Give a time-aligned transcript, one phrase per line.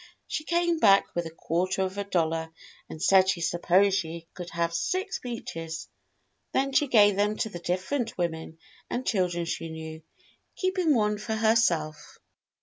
[0.25, 2.51] She came back with a quarter of a dol lar
[2.89, 5.87] and said she supposed she could have six peaches.
[6.53, 8.57] Then she gave them to the different women
[8.89, 10.01] and chil dren she knew,
[10.55, 12.17] keeping one for herself.